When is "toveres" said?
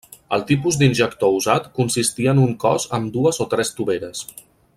3.81-4.27